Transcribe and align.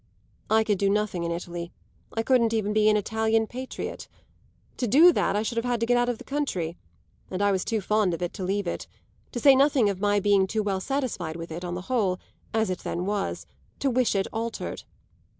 I 0.49 0.63
could 0.63 0.79
do 0.79 0.89
nothing 0.89 1.23
in 1.25 1.31
Italy 1.31 1.71
I 2.15 2.23
couldn't 2.23 2.55
even 2.55 2.73
be 2.73 2.89
an 2.89 2.97
Italian 2.97 3.45
patriot. 3.45 4.07
To 4.77 4.87
do 4.87 5.13
that 5.13 5.35
I 5.35 5.43
should 5.43 5.57
have 5.59 5.63
had 5.65 5.79
to 5.79 5.85
get 5.85 5.95
out 5.95 6.09
of 6.09 6.17
the 6.17 6.23
country; 6.23 6.75
and 7.29 7.39
I 7.39 7.51
was 7.51 7.63
too 7.63 7.81
fond 7.81 8.15
of 8.15 8.21
it 8.23 8.33
to 8.33 8.43
leave 8.43 8.65
it, 8.65 8.87
to 9.31 9.39
say 9.39 9.55
nothing 9.55 9.91
of 9.91 9.99
my 9.99 10.19
being 10.19 10.47
too 10.47 10.63
well 10.63 10.79
satisfied 10.81 11.35
with 11.35 11.51
it, 11.51 11.63
on 11.63 11.75
the 11.75 11.81
whole, 11.81 12.19
as 12.51 12.71
it 12.71 12.79
then 12.79 13.05
was, 13.05 13.45
to 13.77 13.91
wish 13.91 14.15
it 14.15 14.25
altered. 14.33 14.81